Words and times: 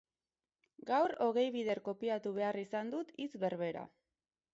Gaur 0.89 1.11
hogei 1.25 1.43
bider 1.55 1.81
kopiatu 1.89 2.31
behar 2.39 2.59
izan 2.63 2.89
dut 2.95 3.13
hitz 3.25 3.31
berbera. 3.45 3.85